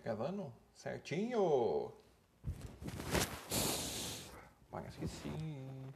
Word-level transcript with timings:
Tá 0.00 0.14
gravando? 0.14 0.50
Certinho! 0.74 1.92
Parece 4.70 4.98
que 4.98 5.06
sim. 5.06 5.92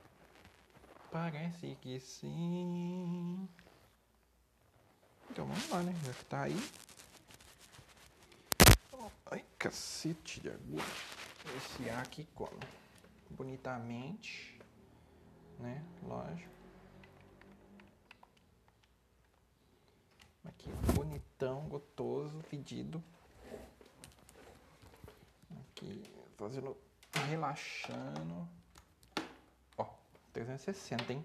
Parece 1.10 1.74
que 1.80 2.00
sim. 2.00 3.48
Então 5.30 5.46
vamos 5.46 5.70
lá, 5.70 5.82
né? 5.82 5.94
Já 6.04 6.12
que 6.12 6.24
tá 6.26 6.42
aí. 6.42 6.70
Ai, 9.30 9.42
cacete 9.58 10.40
de 10.40 10.50
agulha. 10.50 10.84
Esse 11.56 11.88
ar 11.88 12.02
aqui 12.02 12.28
como? 12.34 12.60
Bonitamente. 13.30 14.60
Né? 15.58 15.82
Lógico. 16.02 16.52
Aqui, 20.44 20.68
bonitão, 20.94 21.66
gostoso, 21.70 22.42
pedido. 22.50 23.02
Aqui, 25.84 26.02
fazendo, 26.38 26.76
relaxando. 27.28 28.48
Ó, 29.76 29.84
360, 30.32 31.12
hein? 31.12 31.24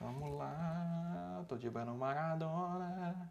Vamos 0.00 0.36
lá, 0.36 1.44
tô 1.48 1.56
de 1.56 1.70
banho 1.70 1.94
Maradona. 1.94 3.30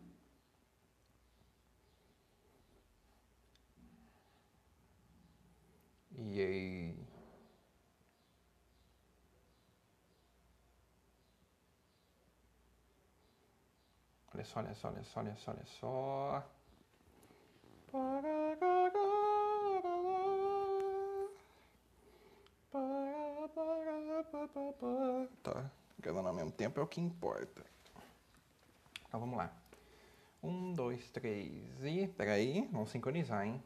E 6.15 6.41
aí? 6.41 6.97
Olha 14.33 14.45
só, 14.45 14.59
olha 14.59 14.73
só, 14.73 14.87
olha 14.87 15.03
só, 15.03 15.19
olha 15.19 15.35
só, 15.35 15.51
olha 15.51 15.65
só. 15.65 16.62
Tá 25.43 25.69
gravando 25.99 26.29
ao 26.29 26.33
mesmo 26.33 26.51
tempo 26.51 26.79
é 26.79 26.83
o 26.83 26.87
que 26.87 26.99
importa. 26.99 27.63
Então 29.07 29.19
vamos 29.19 29.37
lá. 29.37 29.55
Um, 30.41 30.73
dois, 30.73 31.07
três 31.11 31.83
e. 31.83 32.07
Peraí, 32.07 32.67
vamos 32.71 32.89
sincronizar, 32.89 33.45
hein? 33.45 33.61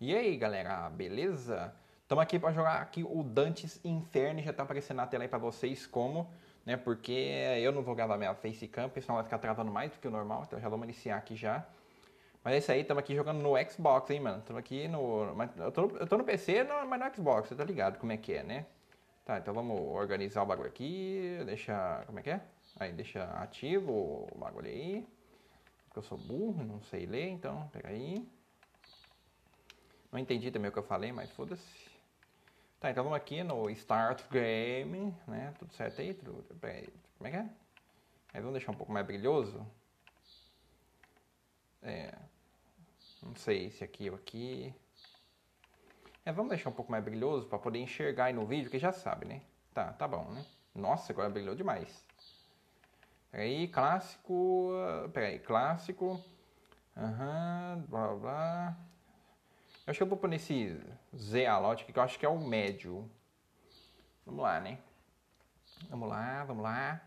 E 0.00 0.12
aí, 0.16 0.36
galera, 0.36 0.90
beleza? 0.90 1.72
Estamos 2.12 2.24
aqui 2.24 2.38
para 2.38 2.52
jogar 2.52 2.82
aqui 2.82 3.02
o 3.02 3.22
Dantes 3.22 3.80
Inferno, 3.82 4.42
já 4.42 4.50
está 4.50 4.64
aparecendo 4.64 4.98
na 4.98 5.06
tela 5.06 5.24
aí 5.24 5.28
para 5.28 5.38
vocês 5.38 5.86
como, 5.86 6.30
né? 6.62 6.76
Porque 6.76 7.10
eu 7.58 7.72
não 7.72 7.82
vou 7.82 7.94
gravar 7.94 8.18
minha 8.18 8.34
facecam, 8.34 8.90
senão 9.00 9.14
vai 9.14 9.24
ficar 9.24 9.38
travando 9.38 9.72
mais 9.72 9.92
do 9.92 9.98
que 9.98 10.06
o 10.06 10.10
normal, 10.10 10.44
então 10.46 10.60
já 10.60 10.68
vamos 10.68 10.84
iniciar 10.84 11.16
aqui 11.16 11.34
já. 11.34 11.66
Mas 12.44 12.52
é 12.52 12.58
isso 12.58 12.70
aí, 12.70 12.82
estamos 12.82 13.02
aqui 13.02 13.14
jogando 13.14 13.40
no 13.40 13.54
Xbox, 13.66 14.10
hein, 14.10 14.20
mano? 14.20 14.40
Estamos 14.40 14.60
aqui 14.60 14.86
no... 14.88 15.34
Eu 15.56 15.72
tô, 15.72 15.88
eu 15.96 16.06
tô 16.06 16.18
no 16.18 16.24
PC, 16.24 16.64
mas 16.86 17.00
no 17.00 17.14
Xbox, 17.16 17.48
você 17.48 17.54
tá 17.54 17.64
ligado 17.64 17.98
como 17.98 18.12
é 18.12 18.18
que 18.18 18.34
é, 18.34 18.42
né? 18.42 18.66
Tá, 19.24 19.38
então 19.38 19.54
vamos 19.54 19.80
organizar 19.80 20.42
o 20.42 20.46
bagulho 20.46 20.68
aqui, 20.68 21.40
deixa... 21.46 22.02
Como 22.04 22.18
é 22.18 22.22
que 22.22 22.28
é? 22.28 22.42
Aí, 22.78 22.92
deixa 22.92 23.24
ativo 23.40 24.28
o 24.30 24.38
bagulho 24.38 24.68
aí. 24.68 25.08
Porque 25.86 26.00
eu 26.00 26.02
sou 26.02 26.18
burro, 26.18 26.62
não 26.62 26.82
sei 26.82 27.06
ler, 27.06 27.30
então, 27.30 27.70
pega 27.72 27.88
aí. 27.88 28.28
Não 30.12 30.18
entendi 30.18 30.50
também 30.50 30.68
o 30.68 30.72
que 30.72 30.78
eu 30.78 30.82
falei, 30.82 31.10
mas 31.10 31.30
foda-se. 31.30 31.91
Tá, 32.82 32.90
então 32.90 33.04
vamos 33.04 33.16
aqui 33.16 33.44
no 33.44 33.70
Start 33.70 34.28
Game, 34.28 35.14
né? 35.28 35.54
Tudo 35.56 35.72
certo 35.72 36.00
aí? 36.00 36.14
Tudo, 36.14 36.44
como 37.16 37.28
é 37.28 37.30
que 37.30 37.36
é? 37.36 37.48
Aí 38.34 38.40
vamos 38.40 38.54
deixar 38.54 38.72
um 38.72 38.74
pouco 38.74 38.90
mais 38.90 39.06
brilhoso. 39.06 39.64
É. 41.80 42.12
Não 43.22 43.36
sei 43.36 43.70
se 43.70 43.84
aqui 43.84 44.10
ou 44.10 44.16
aqui. 44.16 44.74
É, 46.24 46.32
vamos 46.32 46.48
deixar 46.48 46.70
um 46.70 46.72
pouco 46.72 46.90
mais 46.90 47.04
brilhoso 47.04 47.46
para 47.46 47.56
poder 47.56 47.78
enxergar 47.78 48.24
aí 48.24 48.32
no 48.32 48.44
vídeo, 48.44 48.68
que 48.68 48.80
já 48.80 48.90
sabe, 48.90 49.26
né? 49.26 49.42
Tá, 49.72 49.92
tá 49.92 50.08
bom, 50.08 50.24
né? 50.32 50.44
Nossa, 50.74 51.12
agora 51.12 51.30
brilhou 51.30 51.54
demais. 51.54 52.04
Peraí, 53.30 53.68
clássico. 53.68 54.72
Peraí, 55.12 55.38
clássico. 55.38 56.20
Aham, 56.96 57.76
uhum, 57.76 57.82
blá 57.86 58.14
blá. 58.16 58.76
Eu 59.86 59.90
acho 59.90 59.98
que 59.98 60.02
eu 60.02 60.08
vou 60.08 60.18
pôr 60.18 60.28
nesse 60.28 60.80
Z 61.16 61.46
Alot 61.46 61.84
que 61.84 61.98
eu 61.98 62.02
acho 62.02 62.18
que 62.18 62.24
é 62.24 62.28
o 62.28 62.38
médio. 62.38 63.10
Vamos 64.24 64.42
lá, 64.42 64.60
né? 64.60 64.78
Vamos 65.90 66.08
lá, 66.08 66.44
vamos 66.44 66.62
lá. 66.62 67.02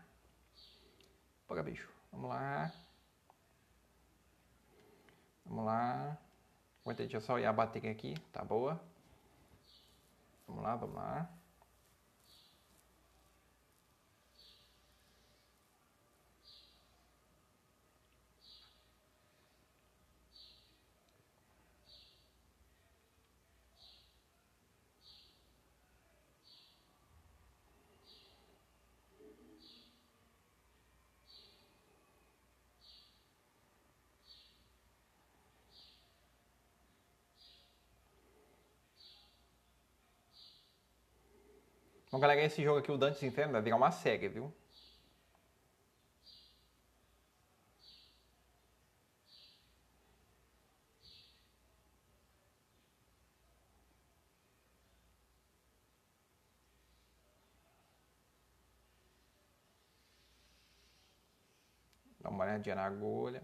Pega, 1.48 1.62
bicho. 1.62 1.88
Vamos 2.12 2.28
lá. 2.28 2.72
Vamos 5.46 5.64
lá. 5.64 6.18
Aguenta, 6.82 7.02
deixa 7.02 7.16
eu 7.16 7.20
só 7.20 7.38
ir 7.38 7.46
a 7.46 7.52
bateria 7.52 7.90
aqui. 7.90 8.14
Tá 8.32 8.44
boa. 8.44 8.80
Vamos 10.46 10.62
lá, 10.62 10.76
vamos 10.76 10.96
lá. 10.96 11.35
Então, 42.16 42.22
galera, 42.22 42.42
esse 42.46 42.62
jogo 42.62 42.78
aqui, 42.78 42.90
o 42.90 42.96
Dantes 42.96 43.22
Inferno, 43.22 43.52
vai 43.52 43.60
virar 43.60 43.76
uma 43.76 43.90
série, 43.90 44.26
viu? 44.26 44.50
Dá 62.20 62.28
uma 62.30 62.44
olhadinha 62.44 62.74
na 62.74 62.84
agulha. 62.86 63.42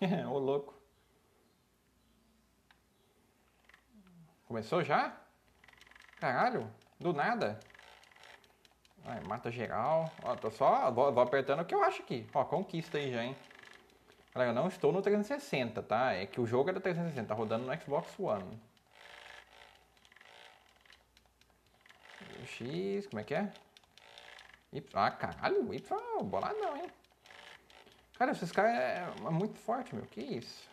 Ô 0.30 0.38
louco. 0.38 0.74
Começou 4.46 4.82
já? 4.82 5.16
Caralho, 6.18 6.68
do 6.98 7.12
nada. 7.12 7.60
Ai, 9.04 9.20
mata 9.20 9.50
geral. 9.50 10.10
Ó, 10.22 10.34
tô 10.36 10.50
só. 10.50 10.90
Vou, 10.90 11.12
vou, 11.12 11.22
apertando 11.22 11.60
o 11.60 11.64
que 11.64 11.74
eu 11.74 11.82
acho 11.82 12.02
aqui. 12.02 12.28
Ó, 12.34 12.44
conquista 12.44 12.98
aí 12.98 13.12
já, 13.12 13.24
hein? 13.24 13.36
Galera, 14.34 14.52
eu 14.52 14.54
não 14.54 14.68
estou 14.68 14.92
no 14.92 15.02
360, 15.02 15.82
tá? 15.82 16.12
É 16.12 16.26
que 16.26 16.40
o 16.40 16.46
jogo 16.46 16.70
é 16.70 16.72
da 16.72 16.80
360, 16.80 17.28
tá 17.28 17.34
rodando 17.34 17.66
no 17.66 17.80
Xbox 17.80 18.18
One. 18.18 18.60
X, 22.46 23.06
como 23.06 23.20
é 23.20 23.24
que 23.24 23.34
é? 23.34 23.52
Y, 24.72 24.84
ah, 24.94 25.10
caralho, 25.10 25.72
Y, 25.72 26.24
boladão, 26.24 26.76
hein? 26.76 26.90
Cara, 28.20 28.32
esses 28.32 28.52
caras 28.52 28.74
é, 28.74 28.98
é 28.98 29.30
muito 29.30 29.58
forte, 29.58 29.94
meu. 29.94 30.04
Que 30.04 30.20
isso? 30.20 30.68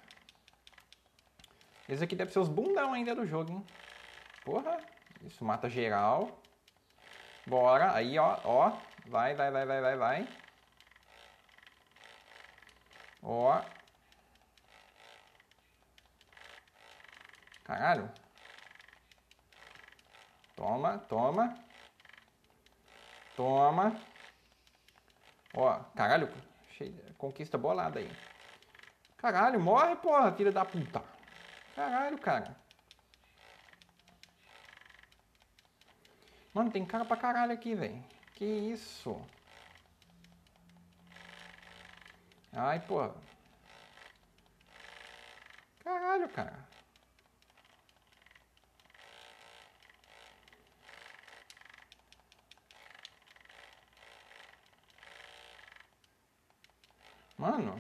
Esse 1.88 2.04
aqui 2.04 2.14
deve 2.14 2.30
ser 2.30 2.40
os 2.40 2.50
bundão 2.50 2.92
ainda 2.92 3.16
do 3.16 3.26
jogo, 3.26 3.54
hein? 3.54 3.66
Porra. 4.44 4.78
Isso 5.22 5.46
mata 5.46 5.70
geral. 5.70 6.42
Bora. 7.46 7.96
Aí, 7.96 8.20
ó. 8.20 8.38
Ó. 8.44 8.78
Vai, 9.06 9.34
vai, 9.34 9.50
vai, 9.50 9.66
vai, 9.66 9.80
vai, 9.80 9.96
vai. 9.96 10.28
Ó. 13.24 13.62
Caralho. 17.64 18.12
Toma, 20.54 20.98
toma. 21.08 21.58
Toma. 23.38 23.96
Ó, 25.54 25.80
caralho. 25.96 26.47
Conquista 27.18 27.58
bolada 27.58 28.00
aí. 28.00 28.16
Caralho, 29.18 29.60
morre, 29.60 29.96
porra, 29.96 30.32
filha 30.32 30.52
da 30.52 30.64
puta. 30.66 31.04
Caralho, 31.76 32.18
cara. 32.20 32.56
Mano, 36.54 36.72
tem 36.72 36.86
cara 36.86 37.06
pra 37.06 37.18
caralho 37.18 37.52
aqui, 37.54 37.76
velho. 37.76 38.04
Que 38.36 38.46
isso? 38.46 39.20
Ai, 42.52 42.80
porra. 42.80 43.16
Caralho, 45.80 46.30
cara. 46.30 46.67
Mano. 57.38 57.80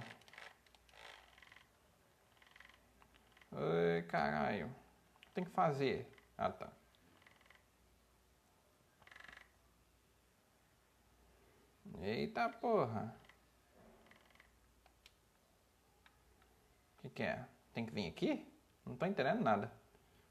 Ai, 3.51 4.03
caralho. 4.03 4.73
Tem 5.33 5.43
que 5.43 5.49
fazer? 5.51 6.07
Ah, 6.37 6.51
tá. 6.51 6.71
Eita 12.01 12.49
porra. 12.49 13.15
O 16.97 17.01
que, 17.01 17.09
que 17.09 17.23
é? 17.23 17.45
Tem 17.73 17.85
que 17.85 17.91
vir 17.93 18.07
aqui? 18.07 18.47
Não 18.85 18.95
tô 18.95 19.05
entendendo 19.05 19.41
nada. 19.41 19.71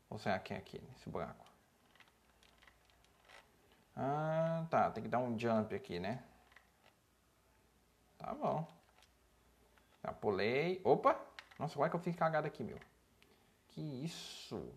Ou 0.08 0.18
será 0.18 0.38
que 0.38 0.54
é 0.54 0.56
aqui, 0.56 0.80
nesse 0.80 1.08
buraco? 1.10 1.44
Ah, 3.96 4.66
tá. 4.70 4.90
Tem 4.90 5.02
que 5.02 5.08
dar 5.08 5.18
um 5.18 5.38
jump 5.38 5.74
aqui, 5.74 5.98
né? 5.98 6.22
Tá 8.18 8.32
bom. 8.34 8.75
Já 10.06 10.12
pulei. 10.12 10.80
Opa! 10.84 11.20
Nossa, 11.58 11.74
como 11.74 11.84
é 11.84 11.90
que 11.90 11.96
eu 11.96 12.00
fiz 12.00 12.14
cagada 12.14 12.46
aqui, 12.46 12.62
meu? 12.62 12.78
Que 13.70 13.80
isso? 14.04 14.72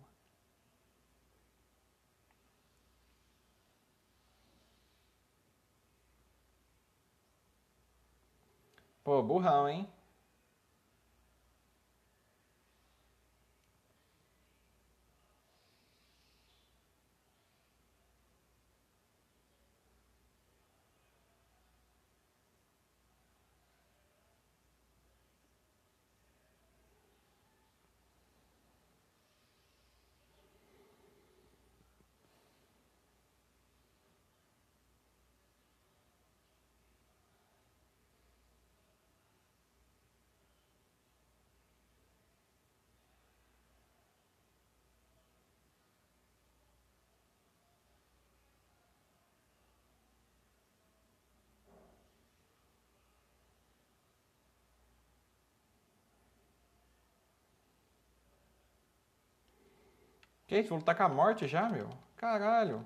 Pô, 9.04 9.22
burrão, 9.22 9.68
hein? 9.68 9.88
Que 60.50 60.58
isso? 60.58 60.70
Vou 60.70 60.78
lutar 60.78 60.96
com 60.96 61.04
a 61.04 61.08
morte 61.08 61.46
já, 61.46 61.68
meu? 61.68 61.88
Caralho. 62.16 62.84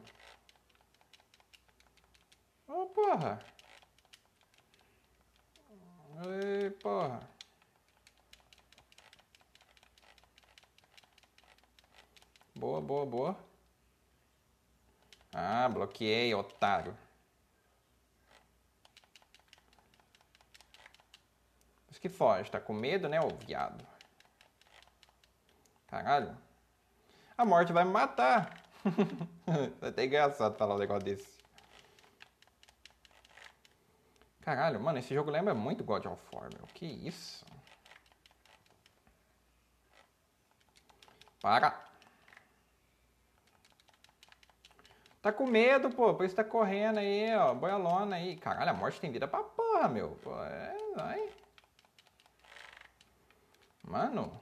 Ô, 2.68 2.82
oh, 2.82 2.86
porra. 2.88 3.42
Ei, 6.26 6.68
porra. 6.72 7.26
Boa, 12.54 12.82
boa, 12.82 13.06
boa. 13.06 13.36
Ah, 15.32 15.66
bloqueei, 15.66 16.34
otário. 16.34 16.94
Mas 21.88 21.96
que 21.98 22.10
foge, 22.10 22.50
tá 22.50 22.60
com 22.60 22.74
medo, 22.74 23.08
né, 23.08 23.22
ô 23.22 23.28
viado? 23.46 23.82
Caralho. 25.86 26.36
A 27.36 27.44
morte 27.44 27.72
vai 27.72 27.84
me 27.84 27.90
matar. 27.90 28.62
é 29.82 29.88
até 29.88 30.04
engraçado 30.04 30.56
falar 30.56 30.76
um 30.76 30.78
negócio 30.78 31.04
desse. 31.04 31.34
Caralho, 34.40 34.78
mano, 34.78 34.98
esse 34.98 35.14
jogo 35.14 35.30
lembra 35.30 35.54
muito 35.54 35.82
God 35.82 36.04
of 36.06 36.22
War, 36.32 36.48
meu. 36.52 36.66
Que 36.74 36.86
isso? 36.86 37.44
Para. 41.40 41.82
Tá 45.22 45.32
com 45.32 45.46
medo, 45.46 45.90
pô. 45.90 46.14
Por 46.14 46.26
isso 46.26 46.36
tá 46.36 46.44
correndo 46.44 46.98
aí, 46.98 47.34
ó. 47.34 47.54
Boialona 47.54 48.16
aí. 48.16 48.36
Caralho, 48.36 48.70
a 48.70 48.74
morte 48.74 49.00
tem 49.00 49.10
vida 49.10 49.26
pra 49.26 49.42
porra, 49.42 49.88
meu. 49.88 50.10
Pô, 50.22 50.32
é, 50.44 50.76
vai. 50.94 51.28
Mano. 53.82 54.40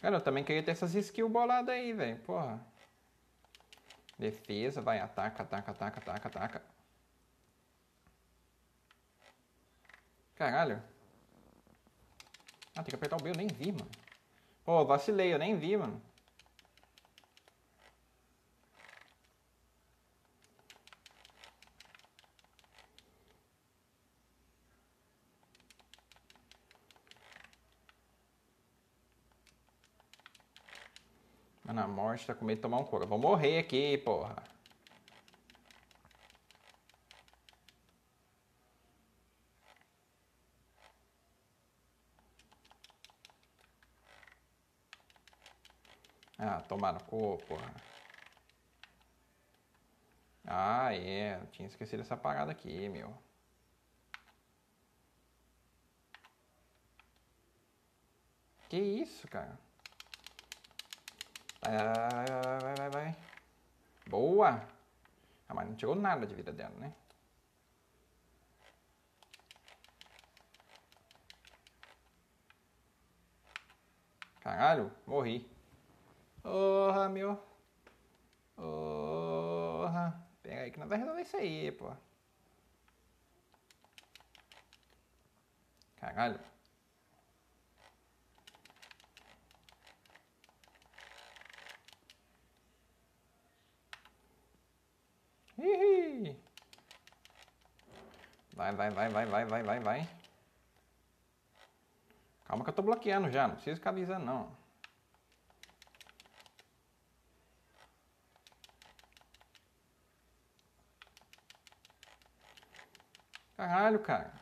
Cara, 0.00 0.16
eu 0.16 0.20
também 0.20 0.44
queria 0.44 0.62
ter 0.62 0.70
essas 0.70 0.94
skills 0.94 1.30
boladas 1.30 1.74
aí, 1.74 1.92
velho. 1.92 2.18
Porra. 2.20 2.64
Defesa, 4.18 4.80
vai, 4.80 5.00
ataca, 5.00 5.42
ataca, 5.42 5.70
ataca, 5.70 6.00
ataca, 6.00 6.28
ataca. 6.28 6.62
Caralho. 10.34 10.82
Ah, 12.76 12.82
tem 12.82 12.90
que 12.90 12.94
apertar 12.94 13.16
o 13.16 13.22
B, 13.22 13.30
eu 13.30 13.34
nem 13.34 13.48
vi, 13.48 13.72
mano. 13.72 13.90
Pô, 14.64 14.84
vacilei, 14.84 15.32
eu 15.32 15.38
nem 15.38 15.56
vi, 15.58 15.76
mano. 15.76 16.00
Mano, 31.68 31.82
a 31.82 31.86
morte 31.86 32.26
tá 32.26 32.34
com 32.34 32.46
medo 32.46 32.56
de 32.56 32.62
tomar 32.62 32.78
um 32.78 32.84
couro. 32.84 33.06
Vou 33.06 33.18
morrer 33.18 33.58
aqui, 33.58 33.98
porra. 33.98 34.36
Ah, 46.38 46.62
tomar 46.62 46.92
no 46.94 47.04
cu, 47.04 47.36
porra. 47.46 47.74
Ah, 50.46 50.94
é. 50.94 51.38
Tinha 51.52 51.68
esquecido 51.68 52.00
essa 52.00 52.16
parada 52.16 52.50
aqui, 52.52 52.88
meu. 52.88 53.14
Que 58.70 58.78
isso, 58.78 59.28
cara? 59.28 59.67
Vai, 61.68 61.76
vai, 61.76 62.58
vai, 62.60 62.74
vai, 62.76 62.90
vai. 62.90 63.16
Boa! 64.08 64.66
Ah, 65.46 65.54
mas 65.54 65.68
não 65.68 65.76
tirou 65.76 65.94
nada 65.94 66.26
de 66.26 66.34
vida 66.34 66.50
dela, 66.50 66.74
né? 66.78 66.94
Caralho, 74.40 74.90
morri. 75.06 75.46
Porra, 76.42 77.06
meu. 77.10 77.38
Porra. 78.56 80.26
Pega 80.42 80.62
aí 80.62 80.70
que 80.70 80.78
nós 80.78 80.88
vamos 80.88 81.04
resolver 81.04 81.22
isso 81.22 81.36
aí, 81.36 81.70
pô. 81.72 81.92
Caralho. 85.96 86.40
Vai, 98.58 98.72
vai, 98.74 98.90
vai, 98.90 99.08
vai, 99.08 99.24
vai, 99.26 99.44
vai, 99.44 99.62
vai, 99.62 99.80
vai. 99.80 100.08
Calma 102.44 102.64
que 102.64 102.70
eu 102.70 102.74
tô 102.74 102.82
bloqueando 102.82 103.30
já, 103.30 103.46
não 103.46 103.54
precisa 103.54 103.76
ficar 103.76 103.90
avisando 103.90 104.26
não. 104.26 104.50
Caralho, 113.56 114.00
cara. 114.00 114.32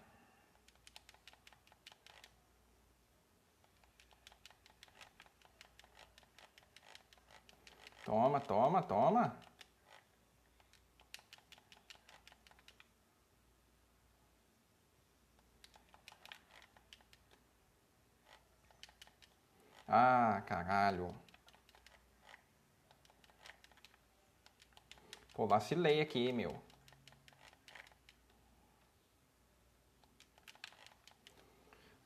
Toma, 8.06 8.40
toma, 8.40 8.82
toma. 8.82 9.45
Ah, 19.88 20.42
caralho. 20.46 21.12
Pô, 25.32 25.46
vacilei 25.46 26.00
aqui, 26.00 26.32
meu. 26.32 26.60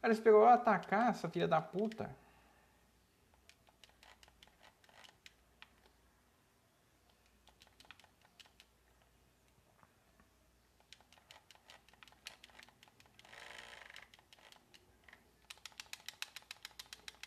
Ela 0.02 0.12
esperou 0.12 0.42
eu 0.42 0.48
atacar 0.48 1.08
essa 1.08 1.26
filha 1.28 1.48
da 1.48 1.58
puta. 1.60 2.14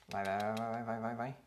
Vai, 0.08 0.24
vai, 0.24 0.38
vai, 0.56 0.72
vai, 0.72 0.84
vai, 0.84 1.00
vai, 1.02 1.16
vai. 1.16 1.38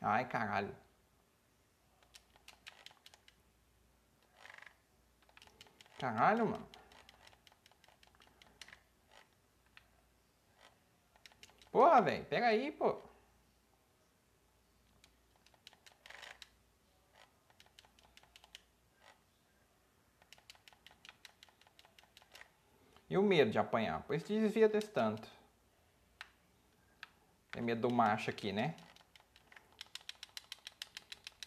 Ai, 0.00 0.26
caralho. 0.28 0.74
Caralho, 5.98 6.46
mano. 6.46 6.66
Porra, 11.70 12.00
velho. 12.00 12.24
Pega 12.24 12.46
aí, 12.46 12.72
pô. 12.72 13.00
E 23.08 23.18
o 23.18 23.22
medo 23.22 23.50
de 23.50 23.58
apanhar? 23.58 24.02
Pois 24.06 24.22
desvia 24.22 24.68
desse 24.68 24.88
tanto. 24.88 25.28
Tem 27.50 27.62
medo 27.62 27.88
do 27.88 27.92
macho 27.92 28.30
aqui, 28.30 28.52
né? 28.52 28.76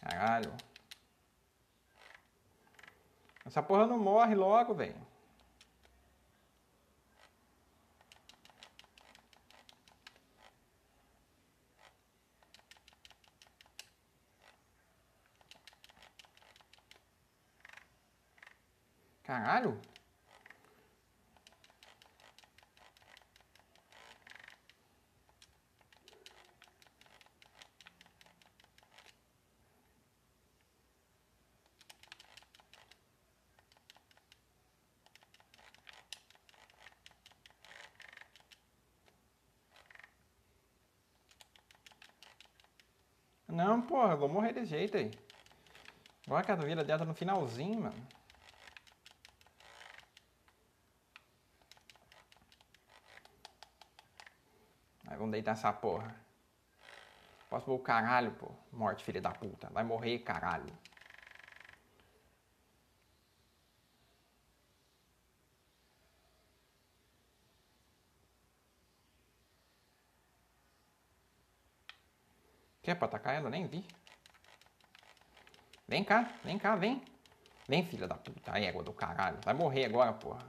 Caralho. 0.04 0.54
Essa 3.46 3.64
porra 3.64 3.88
não 3.88 3.98
morre 3.98 4.36
logo, 4.36 4.74
velho. 4.74 4.96
Caralho. 19.24 19.80
Não, 43.54 43.80
porra, 43.84 44.14
eu 44.14 44.18
vou 44.18 44.28
morrer 44.28 44.52
desse 44.52 44.72
jeito 44.72 44.98
aí. 44.98 45.12
Agora 46.26 46.44
que 46.44 46.52
a 46.52 46.56
vida 46.56 46.84
dela 46.84 46.98
tá 46.98 47.06
no 47.06 47.14
finalzinho, 47.14 47.82
mano. 47.82 48.08
Aí 55.06 55.16
vamos 55.16 55.32
deitar 55.32 55.52
essa 55.52 55.72
porra. 55.72 56.16
Posso 57.48 57.68
pôr 57.68 57.76
o 57.76 57.80
caralho, 57.80 58.32
pô. 58.32 58.50
Morte, 58.72 59.04
filha 59.04 59.22
da 59.22 59.30
puta. 59.30 59.70
Vai 59.70 59.84
morrer, 59.84 60.18
caralho. 60.18 60.74
Quer 72.84 72.96
pra 72.96 73.08
atacar 73.08 73.34
ela? 73.34 73.50
Nem 73.50 73.66
vi. 73.66 73.84
Vem 75.88 76.04
cá, 76.04 76.30
vem 76.44 76.60
cá, 76.60 76.76
vem. 76.76 77.02
Vem, 77.68 77.86
filha 77.86 78.08
da 78.08 78.16
puta, 78.16 78.60
égua 78.60 78.84
do 78.84 78.94
caralho. 78.94 79.40
Vai 79.44 79.54
morrer 79.54 79.86
agora, 79.86 80.12
porra. 80.12 80.46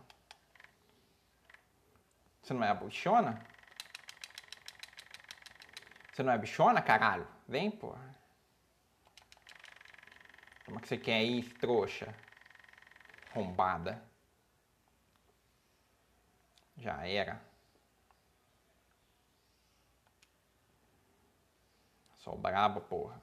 Você 2.42 2.52
não 2.52 2.64
é 2.64 2.68
a 2.68 2.74
bichona? 2.74 3.46
Você 6.12 6.22
não 6.22 6.32
é 6.32 6.38
bichona, 6.38 6.82
caralho? 6.82 7.26
Vem, 7.48 7.70
porra. 7.70 8.14
Como 10.64 10.78
é 10.78 10.82
que 10.82 10.88
você 10.88 10.98
quer 10.98 11.22
ir, 11.22 11.44
trouxa? 11.58 12.12
Rombada. 13.32 14.02
Já 16.76 17.06
era. 17.06 17.40
Sou 22.24 22.38
brabo, 22.38 22.80
porra. 22.80 23.20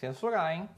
Que 0.00 0.06
censurar, 0.06 0.52
hein? 0.54 0.68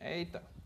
Eita. 0.00 0.59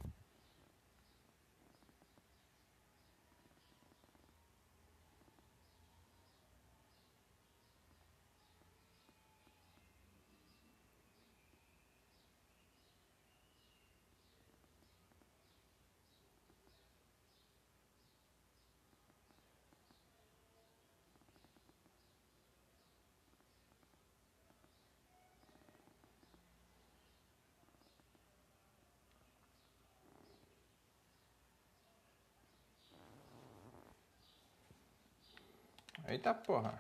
Eita 36.07 36.35
porra. 36.35 36.79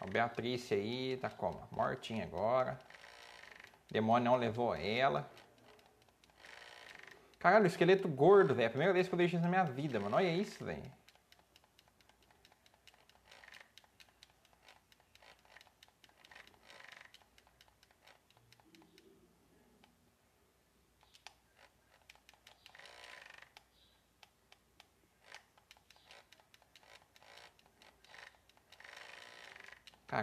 A 0.00 0.06
Beatriz 0.06 0.70
aí 0.72 1.16
tá 1.16 1.30
como? 1.30 1.66
Mortinha 1.70 2.24
agora. 2.24 2.78
Demônio 3.90 4.30
não 4.30 4.36
levou 4.36 4.74
ela. 4.74 5.30
Caralho, 7.38 7.66
esqueleto 7.66 8.08
gordo, 8.08 8.54
velho. 8.54 8.70
Primeira 8.70 8.92
vez 8.92 9.08
que 9.08 9.14
eu 9.14 9.18
vejo 9.18 9.36
isso 9.36 9.42
na 9.42 9.48
minha 9.48 9.64
vida, 9.64 10.00
mano. 10.00 10.16
Olha 10.16 10.32
isso, 10.32 10.64
velho. 10.64 10.92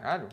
Caralho. 0.03 0.27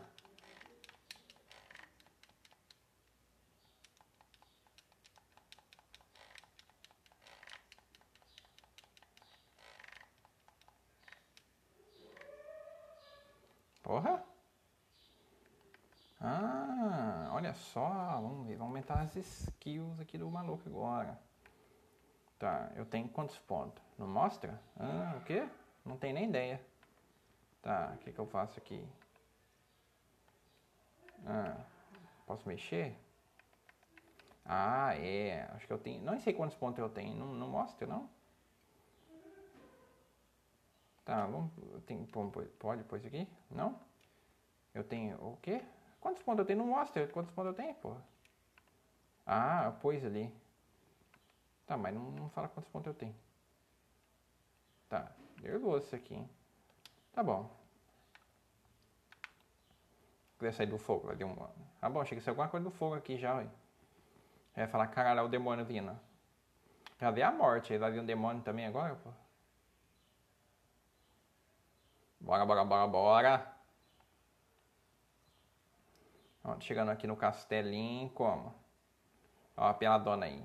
Porra. 13.80 14.20
Ah, 16.20 17.30
olha 17.33 17.54
só. 17.54 17.88
Vamos 18.20 18.48
ver. 18.48 18.56
Vamos 18.56 18.72
aumentar 18.72 19.00
as 19.02 19.14
skills 19.14 20.00
aqui 20.00 20.18
do 20.18 20.28
maluco 20.28 20.68
agora. 20.68 21.16
Tá, 22.40 22.72
eu 22.74 22.85
tenho 22.85 23.09
quantos 23.09 23.38
pontos? 23.38 23.80
Não 23.96 24.09
mostra? 24.09 24.61
Ah, 24.76 25.14
o 25.16 25.20
quê? 25.24 25.48
Não 25.85 25.96
tem 25.96 26.12
nem 26.12 26.28
ideia. 26.28 26.61
Tá, 27.62 27.92
o 27.94 27.98
que, 27.98 28.12
que 28.12 28.18
eu 28.18 28.26
faço 28.26 28.59
aqui? 28.59 28.85
Ah, 31.26 31.64
posso 32.26 32.48
mexer? 32.48 32.96
Ah, 34.44 34.94
é. 34.96 35.48
Acho 35.54 35.66
que 35.66 35.72
eu 35.72 35.78
tenho. 35.78 36.02
Não 36.02 36.18
sei 36.20 36.33
quantos 36.33 36.56
pontos 36.56 36.78
eu 36.78 36.88
tenho. 36.88 37.14
Não, 37.16 37.26
não 37.35 37.48
mostra, 37.48 37.87
não? 37.87 38.09
Tá, 41.04 41.26
vamos. 41.26 41.50
Tem, 41.87 42.04
pode 42.06 42.85
pôr 42.85 42.98
isso 42.98 43.06
aqui? 43.06 43.28
Não? 43.50 43.80
Eu 44.74 44.85
tenho 44.85 45.16
o 45.24 45.37
quê? 45.38 45.62
Quantos 46.00 46.22
pontos 46.22 46.40
eu 46.40 46.46
tenho? 46.46 46.59
Não 46.61 46.66
mostra 46.66 47.06
quantos 47.09 47.33
pontos 47.33 47.50
eu 47.50 47.54
tenho, 47.54 47.74
porra. 47.76 48.02
Ah, 49.26 49.76
pôs 49.80 50.04
ali. 50.04 50.33
Tá, 51.66 51.76
mas 51.76 51.94
não, 51.94 52.11
não 52.11 52.28
fala 52.30 52.48
quantos 52.48 52.70
pontos 52.70 52.88
eu 52.88 52.94
tenho. 52.94 53.14
Tá, 54.88 55.12
nervoso 55.40 55.87
isso 55.87 55.94
aqui, 55.94 56.14
hein? 56.14 56.28
Tá 57.12 57.22
bom. 57.22 57.60
Queria 60.40 60.55
sair 60.55 60.68
do 60.68 60.79
fogo, 60.79 61.12
um. 61.12 61.48
Ah 61.83 61.90
bom, 61.90 62.03
chega 62.03 62.18
a 62.18 62.24
ser 62.24 62.31
alguma 62.31 62.48
coisa 62.48 62.64
do 62.64 62.70
fogo 62.70 62.94
aqui 62.94 63.18
já, 63.18 63.35
ué. 63.35 63.46
Vai 64.57 64.66
falar, 64.66 64.87
caralho, 64.87 65.20
é 65.20 65.22
o 65.22 65.29
demônio 65.29 65.66
vindo. 65.66 65.94
Já 66.98 67.11
vi 67.11 67.22
a 67.22 67.31
morte, 67.31 67.74
aí 67.74 67.79
vai 67.79 67.90
vir 67.90 68.00
um 68.00 68.07
demônio 68.07 68.42
também 68.42 68.64
agora, 68.64 68.94
pô. 68.96 69.11
Bora, 72.18 72.46
bora, 72.46 72.64
bora, 72.64 72.87
bora. 72.87 73.55
Ó, 76.42 76.59
chegando 76.59 76.90
aqui 76.90 77.07
no 77.07 77.18
castelinho, 77.18 78.09
como? 78.09 78.55
Ó, 79.59 79.66
a 79.66 79.74
peladona 79.74 80.24
aí. 80.24 80.42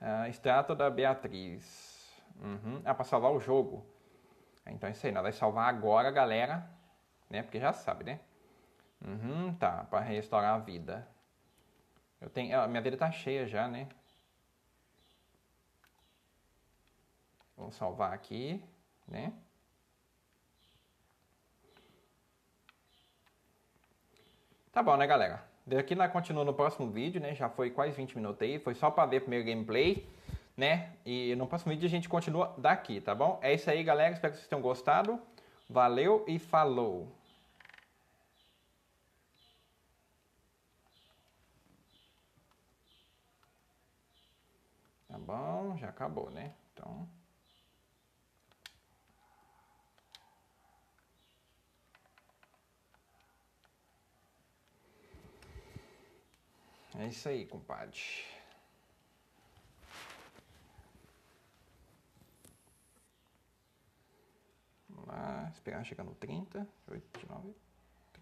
Ah, 0.00 0.28
estátua 0.28 0.76
da 0.76 0.88
Beatriz. 0.88 2.22
Uhum. 2.36 2.80
Ah, 2.84 2.94
pra 2.94 3.02
salvar 3.02 3.32
o 3.32 3.40
jogo. 3.40 3.84
Então 4.66 4.88
é 4.88 4.92
isso 4.92 5.04
aí, 5.04 5.10
nós 5.10 5.22
vamos 5.22 5.36
salvar 5.36 5.68
agora, 5.68 6.08
galera 6.12 6.80
né? 7.32 7.42
Porque 7.42 7.58
já 7.58 7.72
sabe, 7.72 8.04
né? 8.04 8.20
Uhum, 9.02 9.54
tá, 9.54 9.84
para 9.84 10.00
restaurar 10.00 10.54
a 10.54 10.58
vida. 10.58 11.08
Eu 12.20 12.28
tenho, 12.28 12.60
a 12.60 12.68
minha 12.68 12.82
vida 12.82 12.96
tá 12.96 13.10
cheia 13.10 13.48
já, 13.48 13.66
né? 13.66 13.88
Vamos 17.56 17.74
salvar 17.74 18.12
aqui, 18.12 18.62
né? 19.08 19.32
Tá 24.70 24.82
bom, 24.82 24.96
né, 24.96 25.06
galera? 25.06 25.42
Daqui 25.66 25.94
nós 25.94 26.12
continuamos 26.12 26.52
no 26.52 26.54
próximo 26.54 26.90
vídeo, 26.90 27.20
né? 27.20 27.34
Já 27.34 27.48
foi 27.48 27.70
quase 27.70 27.92
20 27.92 28.16
minutos 28.16 28.42
aí. 28.42 28.58
Foi 28.58 28.74
só 28.74 28.90
para 28.90 29.06
ver 29.06 29.20
primeiro 29.20 29.46
gameplay, 29.46 30.06
né? 30.54 30.92
E 31.04 31.34
no 31.36 31.46
próximo 31.46 31.72
vídeo 31.72 31.86
a 31.86 31.90
gente 31.90 32.08
continua 32.10 32.54
daqui, 32.58 33.00
tá 33.00 33.14
bom? 33.14 33.38
É 33.42 33.54
isso 33.54 33.70
aí, 33.70 33.82
galera. 33.82 34.12
Espero 34.12 34.32
que 34.32 34.38
vocês 34.38 34.48
tenham 34.48 34.62
gostado. 34.62 35.20
Valeu 35.68 36.24
e 36.28 36.38
falou! 36.38 37.21
Bom? 45.22 45.76
Já 45.76 45.88
acabou, 45.88 46.30
né? 46.30 46.54
Então. 46.72 47.08
É 56.98 57.06
isso 57.08 57.28
aí, 57.28 57.46
compadre. 57.46 57.98
Vamos 64.88 65.06
lá, 65.06 65.50
esperar 65.52 65.84
chegar 65.84 66.04
no 66.04 66.14
30, 66.14 66.68
8, 66.88 67.26
9. 67.28 67.54